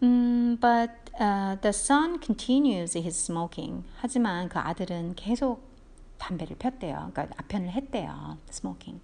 [0.03, 3.85] Um, but uh, the son continues his smoking.
[4.01, 5.63] 하지만 그 아들은 계속
[6.19, 7.11] 담배를 폈대요.
[7.13, 8.39] 그러니까 아편을 했대요.
[8.51, 9.01] smoking.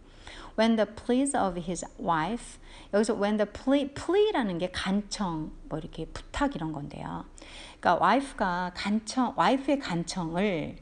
[0.59, 2.59] When the pleas of his wife
[2.93, 7.25] 여기서 when the plea plea라는 게 간청 뭐 이렇게 부탁 이런 건데요.
[7.81, 10.77] 그러니까 와이프가 간청 와이프의 간청을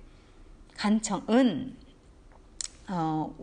[0.77, 1.77] 간청은
[2.89, 3.35] 어,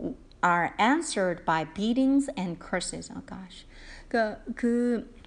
[0.44, 3.10] are answered by beatings and curses.
[3.10, 3.66] Oh gosh.
[4.08, 5.17] 그그 그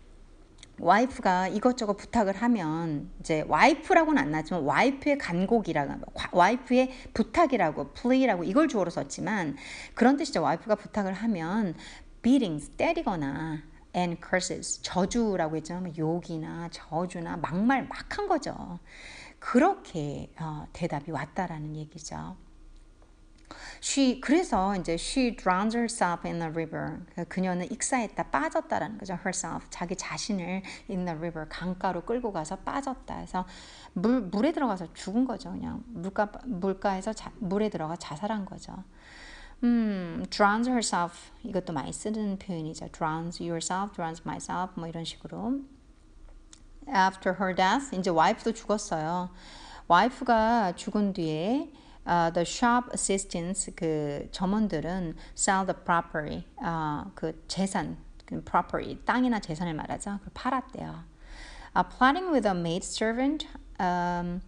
[0.81, 8.89] 와이프가 이것저것 부탁을 하면 이제 와이프라고는 안 나지만 와이프의 간곡이라고 와이프의 부탁이라고 ple라고 이걸 주어로
[8.89, 9.57] 썼지만
[9.93, 10.41] 그런 뜻이죠.
[10.41, 11.75] 와이프가 부탁을 하면
[12.23, 13.61] beatings 때리거나
[13.95, 15.93] and curses 저주라고 했잖아요.
[15.97, 18.79] 욕이나 저주나 막말 막 한 거죠.
[19.39, 22.35] 그렇게 어, 대답이 왔다라는 얘기죠.
[23.81, 26.99] She 그래서 이제 she drowns herself in the river.
[27.29, 29.13] 그녀는 익사했다, 빠졌다라는 거죠.
[29.13, 33.15] herself 자기 자신을 in the river 강가로 끌고 가서 빠졌다.
[33.15, 33.45] 해서
[33.93, 35.51] 물 물에 들어가서 죽은 거죠.
[35.51, 38.83] 그냥 물가 물가에서 자, 물에 들어가 자살한 거죠.
[39.63, 42.87] 음, drowns herself 이것도 많이 쓰는 표현이죠.
[42.91, 45.59] drowns yourself, drowns myself 뭐 이런 식으로.
[46.87, 49.29] After her death 이제 와이프도 죽었어요.
[49.87, 51.71] 와이프가 죽은 뒤에
[52.05, 59.39] uh, the shop assistants 그 점원들은 sell the property uh, 그 재산 그 property 땅이나
[59.39, 60.19] 재산을 말하죠.
[60.19, 61.03] 그걸 팔았대요.
[61.73, 63.47] Uh, plotting with a maid servant
[63.79, 64.41] um,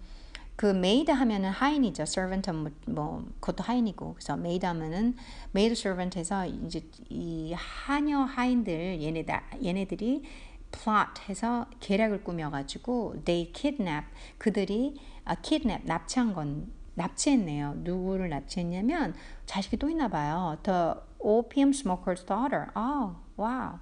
[0.55, 2.03] 그 maid 하면은 하인이죠.
[2.03, 5.15] servant은 뭐, 뭐 그것도 하인이고 그래서 maid 하면은
[5.55, 10.23] maid servant에서 이제 이 하녀 하인들 얘네들 얘네들이
[10.71, 14.05] plot 해서 계략을 꾸며가지고 they kidnap
[14.37, 17.73] 그들이 아, kidnap 납치한 건 납치했네요.
[17.77, 20.57] 누구를 납치했냐면 자식이 또 있나 봐요.
[20.63, 22.67] The opium smoker's daughter.
[22.75, 23.79] Oh, wow.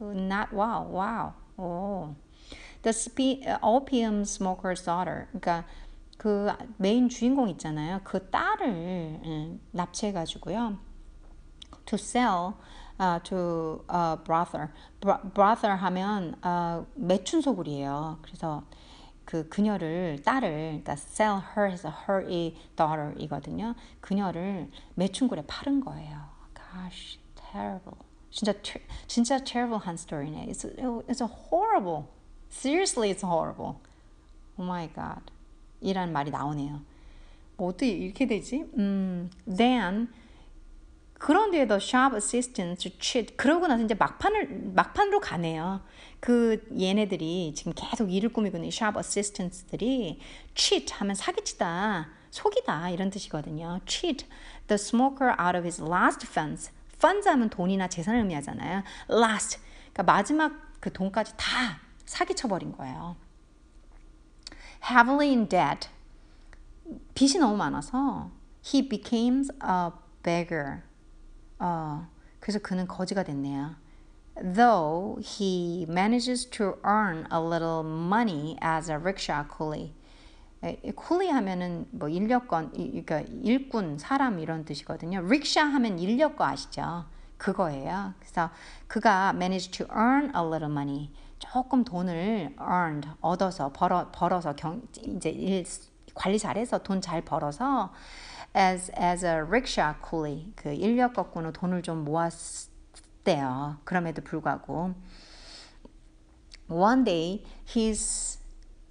[0.00, 1.32] Not wow, wow.
[1.56, 2.14] 오.
[2.82, 5.26] The opium smoker's daughter.
[5.30, 5.64] 그러니까
[6.18, 8.00] 그 메인 주인공 있잖아요.
[8.04, 8.66] 그 딸을
[9.24, 10.78] 음, 납치해가지고요.
[11.86, 12.54] To sell
[13.00, 14.70] uh, to a brother.
[15.00, 18.18] brother 하면 uh, 매춘 소굴이에요.
[18.22, 18.62] 그래서
[19.32, 23.74] 그 그녀를 딸을 그러니까 sell her 해서 her의 daughter이거든요.
[24.02, 26.20] 그녀를 매춘굴에 팔은 거예요.
[26.54, 27.96] Gosh, terrible.
[28.30, 28.52] 진짜
[29.06, 30.48] 진짜 terrible 한 스토리네.
[30.48, 30.66] It's
[31.08, 32.08] it's horrible.
[32.50, 33.76] Seriously, it's horrible.
[34.58, 35.32] Oh my god.
[35.80, 36.82] 이란 말이 나오네요.
[37.56, 38.66] 뭐 어떻게 이렇게 되지?
[38.76, 40.12] 음, then
[41.22, 45.80] 그런데 the shop assistant cheat 그러고 나서 이제 막판을 막판으로 가네요.
[46.18, 50.18] 그 얘네들이 지금 계속 일을 꾸미고 있는 shop assistants들이
[50.56, 53.78] cheat 하면 사기치다, 속이다 이런 뜻이거든요.
[53.86, 54.26] cheat
[54.66, 56.72] the smoker out of his last funds.
[56.94, 58.82] funds 하면 돈이나 재산을 의미하잖아요.
[59.08, 59.60] last
[59.92, 63.14] 그러니까 마지막 그 돈까지 다 사기쳐 버린 거예요.
[64.90, 65.88] heavily in debt
[67.14, 68.32] 빚이 너무 많아서
[68.66, 69.90] he became a
[70.24, 70.82] beggar.
[71.62, 72.08] 어,
[72.40, 73.76] 그래서 그는 거지가 됐네요.
[74.34, 79.94] Though he manages to earn a little money as a rickshaw coolie.
[80.96, 85.20] 쿨리 하면은 뭐 인력건, 그러니까 일꾼, 사람 이런 뜻이거든요.
[85.20, 87.04] 릭샤 하면 인력거 아시죠?
[87.36, 88.14] 그거예요.
[88.18, 88.50] 그래서
[88.88, 91.10] 그가 managed to earn a little money.
[91.38, 95.64] 조금 돈을 earned, 얻어서, 벌어, 벌어서, 경, 이제 일,
[96.14, 97.92] 관리 잘해서 돈 잘 벌어서
[98.54, 103.78] as as a rickshaw coolie 그 인력 거꾸로 돈을 좀 모았대요.
[103.84, 104.94] 그럼에도 불구하고
[106.68, 108.38] one day his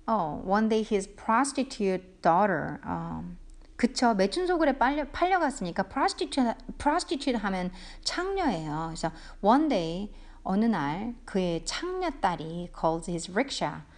[0.07, 3.37] oh one day his prostitute daughter um,
[3.75, 7.71] 그쵸 매춘소굴에 빨려, 팔려갔으니까 prostitute prostitute 하면
[8.03, 8.87] 창녀예요.
[8.89, 10.11] 그래서 one day
[10.43, 13.90] 어느 날 그의 창녀 딸이 calls his rickshaw 뭐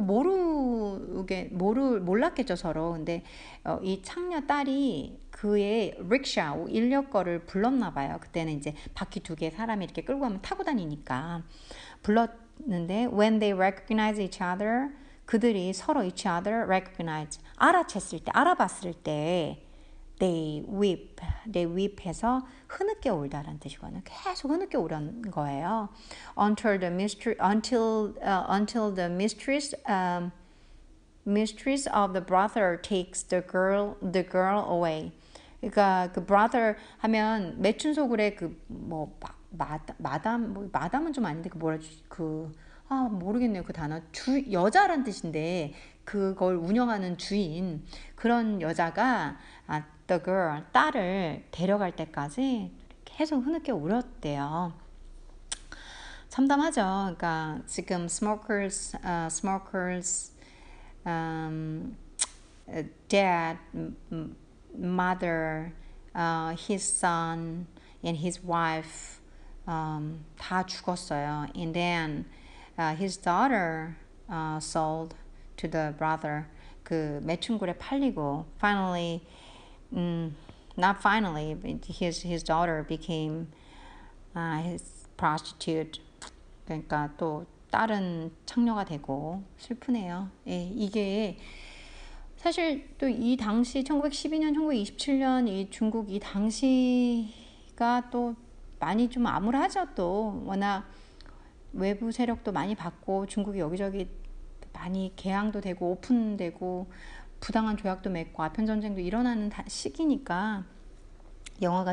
[0.00, 2.92] 모르게 모르 몰랐겠죠 서로.
[2.92, 3.22] 근데
[3.64, 8.18] 어, 이 창녀 딸이 그의 릭샤 인력 거를 불렀나 봐요.
[8.20, 11.42] 그때는 이제 바퀴 두 개 사람이 이렇게 끌고 가면 타고 다니니까
[12.02, 12.30] 불렀
[12.62, 14.90] 알아챘는데 when they recognize each other
[15.24, 19.62] 그들이 서로 each other recognize 알아챘을 때 알아봤을 때
[20.18, 21.20] they weep
[21.50, 24.00] they weep해서 흐느껴 울다라는 뜻이거든요.
[24.04, 25.88] 계속 흐느껴 울은 거예요.
[26.38, 30.32] until the mystery until uh, until the mistress um,
[31.26, 35.12] mistress of the brother takes the girl the girl away.
[35.60, 39.18] 그러니까 그 brother 하면 매춘소굴의 그뭐
[39.98, 42.52] 마담 뭐 마담은 좀 아닌데 그 뭐라 그
[42.92, 43.62] 아, 모르겠네요.
[43.62, 44.00] 그 단어.
[44.12, 45.72] 주, 여자란 뜻인데,
[46.04, 47.82] 그걸 운영하는 주인,
[48.14, 52.70] 그런 여자가, 아, the girl, 딸을 데려갈 때까지
[53.04, 54.72] 계속 흐느껴 울었대요.
[56.28, 56.80] 참담하죠.
[56.82, 60.32] 그러니까 지금 smokers, uh, smokers,
[61.04, 61.94] um,
[63.08, 63.58] dad,
[64.74, 65.72] mother,
[66.14, 67.66] uh, his son,
[68.02, 69.20] and his wife
[69.66, 71.48] um, 다 죽었어요.
[71.54, 72.24] And then
[72.78, 73.96] uh, his daughter
[74.30, 75.14] uh, sold
[75.58, 76.46] to the brother.
[76.82, 79.22] 그 매춘굴에 팔리고 finally,
[79.94, 80.36] um,
[80.76, 83.48] not finally, his his daughter became
[84.34, 86.00] uh, his prostitute.
[86.66, 90.30] 그러니까 또 다른 창녀가 되고 슬프네요.
[90.46, 91.38] 예, 이게
[92.36, 98.34] 사실 또 이 당시 1912년, 1927년 이 중국 이 당시가 또
[98.80, 99.94] 많이 좀 암울하죠.
[99.94, 100.84] 또 워낙
[101.72, 104.08] 외부 세력도 많이 받고 중국이 여기저기
[104.72, 106.90] 많이 개항도 되고 오픈되고
[107.42, 110.64] 부당한 조약도 맺고 아편 전쟁도 일어나는 시기니까
[111.60, 111.92] 영화가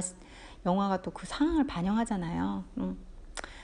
[0.64, 2.64] 영화가 또 그 상황을 반영하잖아요.
[2.78, 2.98] 음,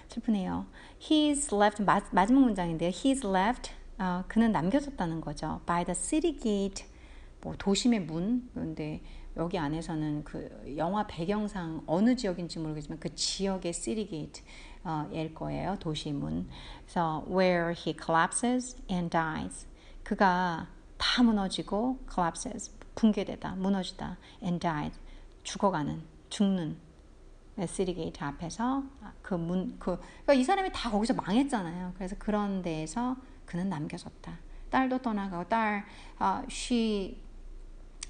[0.07, 0.65] 슬프네요.
[0.99, 2.89] He's left 마, 마지막 문장인데요.
[2.89, 5.61] He's left 어, 그는 남겨졌다는 거죠.
[5.67, 6.87] By the city gate
[7.41, 9.03] 뭐 도심의 문 그런데
[9.37, 14.43] 여기 안에서는 그 영화 배경상 어느 지역인지 모르겠지만 그 지역의 city gate
[14.83, 15.77] 어, 일 거예요.
[15.79, 16.47] 도시문.
[16.83, 19.67] 그래서 where he collapses and dies.
[20.03, 24.97] 그가 다 무너지고 collapses 붕괴되다, 무너지다 and died
[25.43, 26.77] 죽어가는, 죽는
[27.67, 28.83] city gate 앞에서
[29.21, 31.93] 그 문, 그, 그러니까 이 사람이 다 거기서 망했잖아요.
[31.95, 34.37] 그래서 그런 데에서 그는 남겨졌다.
[34.69, 35.85] 딸도 떠나가고 딸,
[36.19, 37.17] uh, she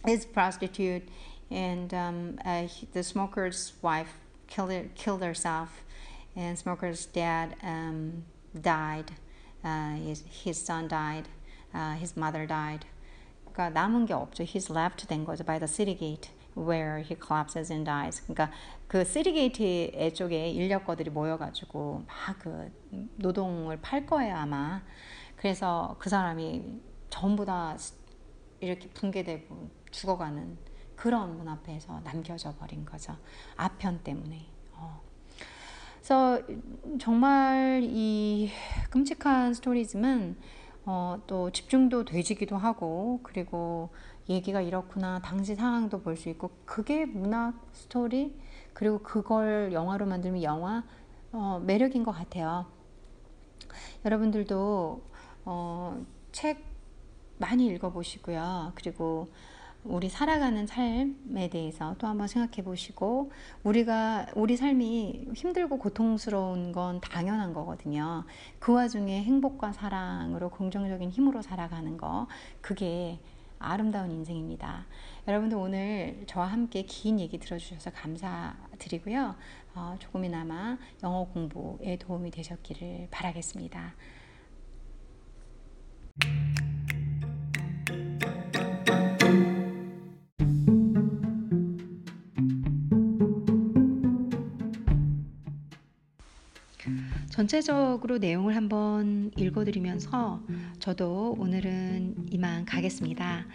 [0.08, 1.08] is prostitute
[1.52, 4.14] and um, uh, the smoker's wife
[4.48, 5.86] killed, killed herself
[6.36, 8.24] and Smoker's dad um,
[8.60, 9.12] died.
[9.64, 11.28] Uh, his, his son died.
[11.76, 12.88] Uh, his mother died.
[13.52, 14.44] 그러니까 남은 게 없죠.
[14.44, 15.44] He's left 된 거죠.
[15.44, 18.24] By the city gate where he collapses and dies.
[18.24, 18.50] 그러니까
[18.88, 22.72] 그 city gate 쪽에 인력거들이 모여가지고 막 그
[23.18, 24.82] 노동을 팔 거예요 아마.
[25.36, 26.64] 그래서 그 사람이
[27.10, 27.78] 전부 다
[28.62, 30.58] 이렇게 붕괴되고 죽어가는
[30.96, 33.18] 그런 문 앞에서 남겨져 버린 거죠.
[33.58, 34.46] 아편 때문에.
[34.74, 35.02] 어.
[35.98, 36.42] 그래서
[37.00, 38.50] 정말 이
[38.90, 40.38] 끔찍한 스토리지만
[40.86, 43.90] 어, 또 집중도 되지기도 하고 그리고
[44.30, 48.40] 얘기가 이렇구나 당시 상황도 볼 수 있고 그게 문학 스토리
[48.74, 50.84] 그리고 그걸 영화로 만들면 영화
[51.32, 52.66] 어, 매력인 것 같아요.
[54.06, 55.02] 여러분들도
[55.46, 56.64] 어, 책
[57.38, 58.72] 많이 읽어보시고요.
[58.76, 59.30] 그리고
[59.86, 63.32] 우리 살아가는 삶에 대해서 또 한번 생각해 보시고
[63.64, 68.26] 우리가 우리 삶이 힘들고 고통스러운 건 당연한 거거든요.
[68.58, 72.28] 그 와중에 행복과 사랑으로 긍정적인 힘으로 살아가는 거
[72.62, 73.20] 그게
[73.60, 74.86] 아름다운 인생입니다.
[75.28, 79.36] 여러분들 오늘 저와 함께 긴 얘기 들어주셔서 감사드리고요.
[79.76, 83.94] 어, 조금이나마 영어 공부에 도움이 되셨기를 바라겠습니다.
[97.36, 100.42] 전체적으로 내용을 한번 읽어드리면서
[100.80, 103.46] 저도 오늘은 이만 가겠습니다.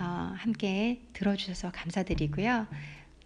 [0.00, 2.66] 어, 함께 들어주셔서 감사드리고요.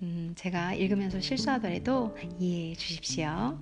[0.02, 3.58] 음, 제가 읽으면서 실수하더라도 이해해 주십시오.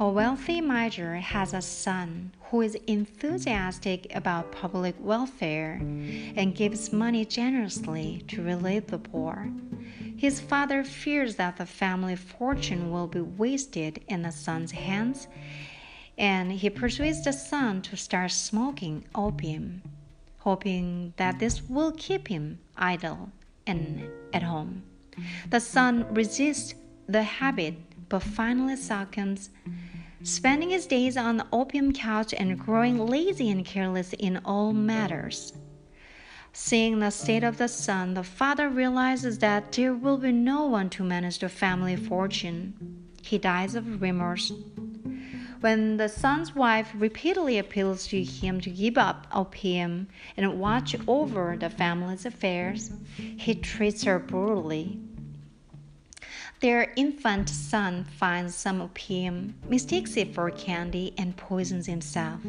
[0.00, 7.26] A wealthy miser has a son who is enthusiastic about public welfare and gives money
[7.26, 9.52] generously to relieve the poor.
[10.16, 15.28] His father fears that the family fortune will be wasted in the son's hands
[16.16, 19.82] and he persuades the son to start smoking opium,
[20.38, 23.30] hoping that this will keep him idle
[23.66, 24.82] and at home.
[25.50, 26.74] The son resists
[27.08, 27.74] the habit
[28.08, 29.50] but finally succumbs,
[30.22, 35.52] spending his days on the opium couch and growing lazy and careless in all matters.
[36.52, 40.88] Seeing the state of the son, the father realizes that there will be no one
[40.90, 43.08] to manage the family fortune.
[43.22, 44.52] He dies of remorse
[45.64, 51.56] When the son's wife repeatedly appeals to him to give up opium and watch over
[51.58, 55.00] the family's affairs, he treats her brutally.
[56.60, 62.42] Their infant son finds some opium, mistakes it for candy, and poisons himself.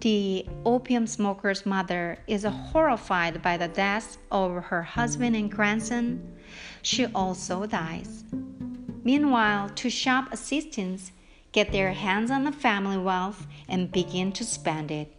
[0.00, 6.32] The opium smoker's mother is horrified by the deaths of her husband and grandson.
[6.80, 8.24] She also dies.
[9.04, 11.12] Meanwhile, two shop assistants
[11.52, 15.12] get their hands on the family wealth and begin to spend it.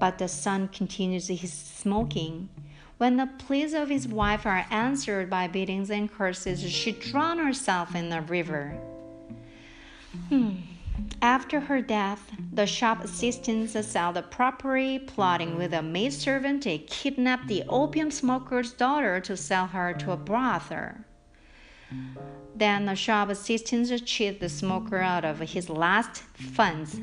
[0.00, 2.48] But the son continues his smoking.
[2.98, 7.94] When the pleas of his wife are answered by beatings and curses, she drowns herself
[7.94, 8.78] in the river.
[10.28, 10.56] Hmm.
[11.20, 17.46] After her death, the shop assistants sell the property, plotting with a maidservant to kidnap
[17.46, 21.05] the opium smoker's daughter to sell her to a brother.
[22.54, 27.00] Then the shop assistant cheat the smoker out of his last funds.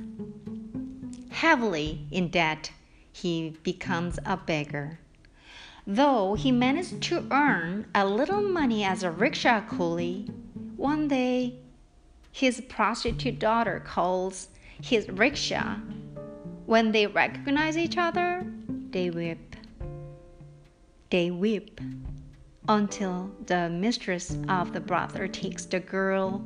[1.29, 2.71] Heavily in debt,
[3.11, 4.99] he becomes a beggar.
[5.85, 10.29] Though he managed to earn a little money as a rickshaw coolie,
[10.75, 11.59] one day
[12.31, 14.47] his prostitute daughter calls
[14.81, 15.75] his rickshaw.
[16.65, 18.45] When they recognize each other,
[18.89, 19.55] they weep.
[21.09, 21.79] They weep
[22.67, 26.45] until the mistress of the brother takes the girl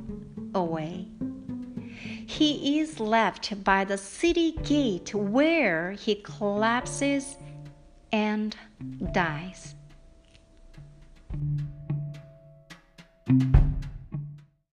[0.54, 1.08] away.
[2.26, 7.36] He is left by the city gate where he collapses
[8.12, 8.56] and
[9.12, 9.74] dies.